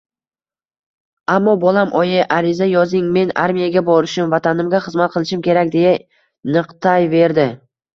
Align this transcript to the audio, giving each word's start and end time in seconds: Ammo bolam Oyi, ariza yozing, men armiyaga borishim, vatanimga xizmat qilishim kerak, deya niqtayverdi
Ammo 1.33 1.53
bolam 1.65 1.93
Oyi, 1.99 2.23
ariza 2.39 2.69
yozing, 2.71 3.13
men 3.19 3.37
armiyaga 3.45 3.87
borishim, 3.93 4.35
vatanimga 4.35 4.83
xizmat 4.91 5.17
qilishim 5.19 5.49
kerak, 5.53 5.75
deya 5.81 5.97
niqtayverdi 6.59 7.53